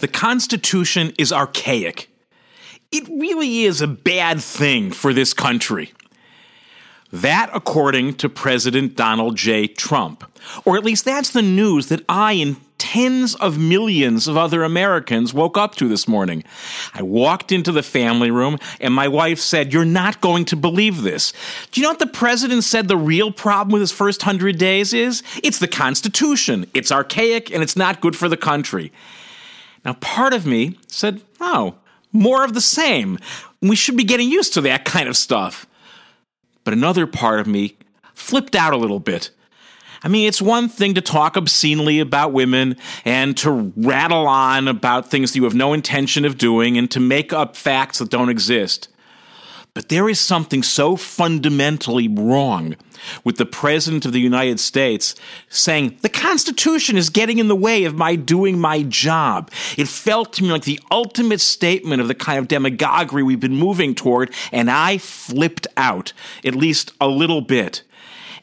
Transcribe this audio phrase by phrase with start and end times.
[0.00, 2.08] The Constitution is archaic.
[2.90, 5.92] It really is a bad thing for this country.
[7.12, 9.66] That, according to President Donald J.
[9.66, 10.24] Trump.
[10.64, 15.34] Or at least that's the news that I and tens of millions of other Americans
[15.34, 16.42] woke up to this morning.
[16.94, 21.02] I walked into the family room and my wife said, You're not going to believe
[21.02, 21.32] this.
[21.70, 24.94] Do you know what the president said the real problem with his first hundred days
[24.94, 25.22] is?
[25.42, 26.64] It's the Constitution.
[26.72, 28.92] It's archaic and it's not good for the country.
[29.84, 31.76] Now, part of me said, Oh,
[32.12, 33.18] more of the same.
[33.62, 35.66] We should be getting used to that kind of stuff.
[36.64, 37.76] But another part of me
[38.14, 39.30] flipped out a little bit.
[40.02, 45.10] I mean, it's one thing to talk obscenely about women and to rattle on about
[45.10, 48.30] things that you have no intention of doing and to make up facts that don't
[48.30, 48.88] exist.
[49.72, 52.76] But there is something so fundamentally wrong
[53.22, 55.14] with the President of the United States
[55.48, 59.50] saying, the Constitution is getting in the way of my doing my job.
[59.78, 63.56] It felt to me like the ultimate statement of the kind of demagoguery we've been
[63.56, 66.12] moving toward, and I flipped out,
[66.44, 67.82] at least a little bit.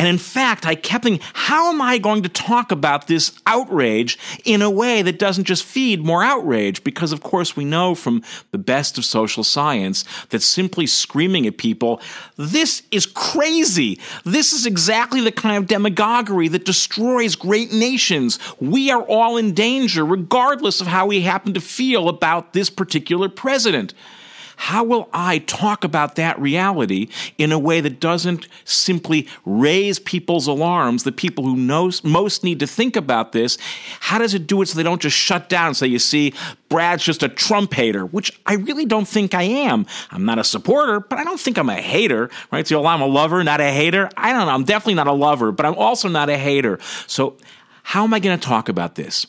[0.00, 4.18] And in fact, I kept thinking, how am I going to talk about this outrage
[4.46, 6.82] in a way that doesn't just feed more outrage?
[6.82, 11.58] Because, of course, we know from the best of social science that simply screaming at
[11.58, 12.00] people,
[12.38, 14.00] this is crazy.
[14.24, 18.38] This is exactly the kind of demagoguery that destroys great nations.
[18.58, 23.28] We are all in danger, regardless of how we happen to feel about this particular
[23.28, 23.92] president.
[24.60, 27.08] How will I talk about that reality
[27.38, 32.60] in a way that doesn't simply raise people's alarms, the people who knows, most need
[32.60, 33.56] to think about this?
[34.00, 36.34] How does it do it so they don't just shut down and say, you see,
[36.68, 39.86] Brad's just a Trump hater, which I really don't think I am.
[40.10, 42.68] I'm not a supporter, but I don't think I'm a hater, right?
[42.68, 44.10] So I'm a lover, not a hater.
[44.14, 44.52] I don't know.
[44.52, 46.78] I'm definitely not a lover, but I'm also not a hater.
[47.06, 47.38] So
[47.82, 49.26] how am I going to talk about this?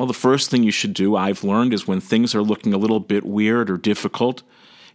[0.00, 2.78] Well, the first thing you should do, I've learned, is when things are looking a
[2.78, 4.42] little bit weird or difficult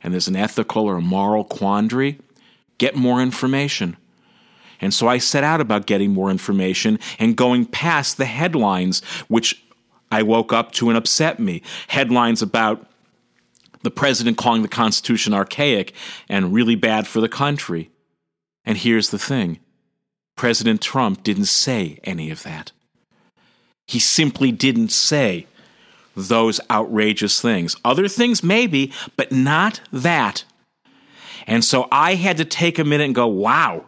[0.01, 2.17] and there's an ethical or a moral quandary,
[2.79, 3.97] get more information.
[4.81, 9.63] And so I set out about getting more information and going past the headlines, which
[10.11, 11.61] I woke up to and upset me.
[11.89, 12.89] Headlines about
[13.83, 15.94] the president calling the Constitution archaic
[16.27, 17.91] and really bad for the country.
[18.65, 19.59] And here's the thing
[20.35, 22.71] President Trump didn't say any of that.
[23.88, 25.47] He simply didn't say
[26.16, 27.75] those outrageous things.
[27.84, 30.44] Other things, maybe, but not that.
[31.47, 33.85] And so I had to take a minute and go, wow.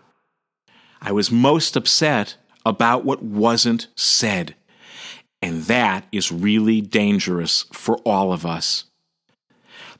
[1.02, 4.56] I was most upset about what wasn't said.
[5.42, 8.86] And that is really dangerous for all of us.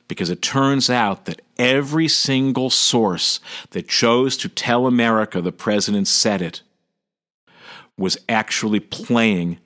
[0.06, 6.08] Because it turns out that every single source that chose to tell America the president
[6.08, 6.62] said it
[7.96, 9.58] was actually playing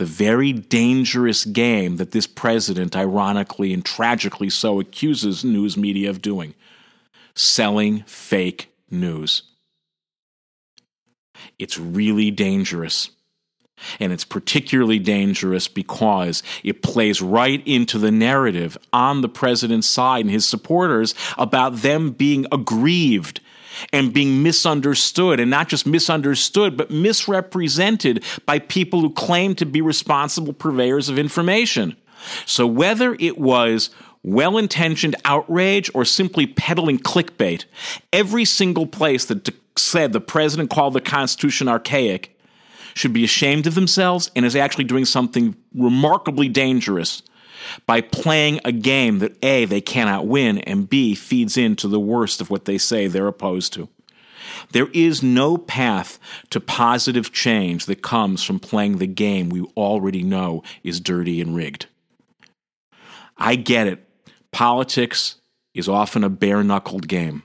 [0.00, 6.22] the very dangerous game that this president, ironically and tragically so, accuses news media of
[6.22, 6.54] doing
[7.34, 9.42] selling fake news.
[11.58, 13.10] It's really dangerous.
[13.98, 20.24] And it's particularly dangerous because it plays right into the narrative on the president's side
[20.24, 23.42] and his supporters about them being aggrieved
[23.92, 29.80] and being misunderstood, and not just misunderstood, but misrepresented by people who claim to be
[29.80, 31.96] responsible purveyors of information.
[32.46, 33.90] So whether it was
[34.22, 37.64] well intentioned outrage or simply peddling clickbait,
[38.12, 42.36] every single place that said the president called the Constitution archaic
[42.94, 47.22] should be ashamed of themselves and is actually doing something remarkably dangerous
[47.86, 52.40] by playing a game that A, they cannot win, and B, feeds into the worst
[52.40, 53.88] of what they say they're opposed to.
[54.72, 56.18] There is no path
[56.50, 61.54] to positive change that comes from playing the game we already know is dirty and
[61.54, 61.86] rigged.
[63.36, 64.06] I get it.
[64.52, 65.36] Politics
[65.74, 67.42] is often a bare knuckled game.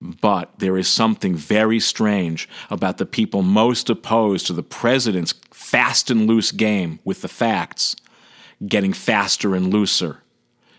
[0.00, 6.10] But there is something very strange about the people most opposed to the president's fast
[6.10, 7.94] and loose game with the facts
[8.66, 10.18] getting faster and looser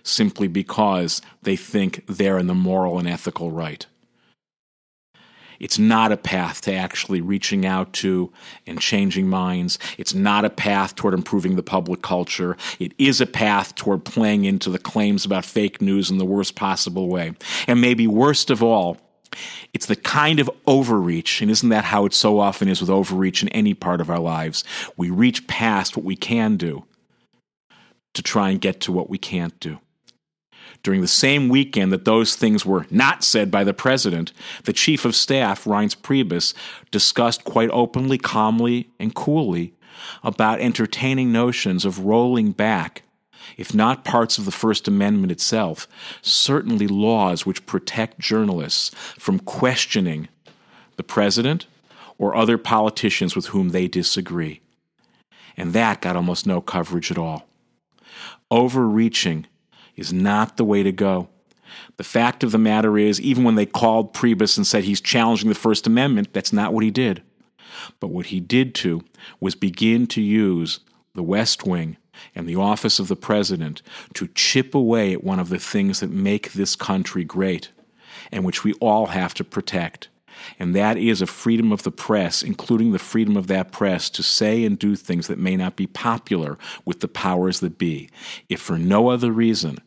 [0.03, 3.85] simply because they think they're in the moral and ethical right.
[5.59, 8.33] It's not a path to actually reaching out to
[8.67, 9.79] and changing minds.
[9.97, 12.57] It's not a path toward improving the public culture.
[12.79, 16.55] It is a path toward playing into the claims about fake news in the worst
[16.55, 17.33] possible way.
[17.65, 18.97] And maybe worst of all,
[19.73, 23.41] it's the kind of overreach, and isn't that how it so often is with overreach
[23.41, 24.63] in any part of our lives?
[24.97, 26.83] We reach past what we can do
[28.13, 29.79] to try and get to what we can't do.
[30.81, 34.33] During the same weekend that those things were not said by the president,
[34.65, 36.53] the chief of staff, Reince Priebus,
[36.91, 39.73] discussed quite openly, calmly, and coolly
[40.23, 43.03] about entertaining notions of rolling back,
[43.57, 45.87] if not parts of the First Amendment itself,
[46.21, 50.27] certainly laws which protect journalists from questioning
[50.97, 51.65] the president
[52.17, 54.61] or other politicians with whom they disagree.
[55.55, 57.47] And that got almost no coverage at all.
[58.53, 59.47] Overreaching
[59.95, 61.27] is not the way to go.
[61.97, 65.49] The fact of the matter is, even when they called Priebus and said he's challenging
[65.49, 67.23] the First Amendment, that's not what he did.
[67.99, 69.01] But what he did to
[69.39, 70.81] was begin to use
[71.15, 71.97] the West Wing
[72.35, 73.81] and the office of the president
[74.13, 77.71] to chip away at one of the things that make this country great
[78.31, 80.09] and which we all have to protect.
[80.59, 84.23] And that is a freedom of the press, including the freedom of that press to
[84.23, 88.09] say and do things that may not be popular with the powers that be,
[88.49, 89.79] if for no other reason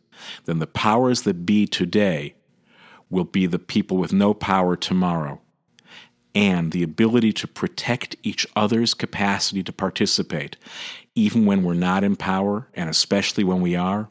[0.45, 2.35] than the powers that be today
[3.09, 5.41] will be the people with no power tomorrow.
[6.35, 10.55] And the ability to protect each other's capacity to participate,
[11.15, 14.09] even when we're not in power, and especially when we are,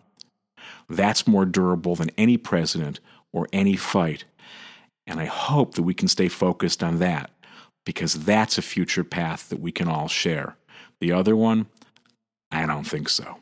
[0.88, 2.98] that's more durable than any president
[3.32, 4.24] or any fight.
[5.06, 7.30] And I hope that we can stay focused on that
[7.84, 10.56] because that's a future path that we can all share.
[11.00, 11.66] The other one,
[12.50, 13.38] I don't think so.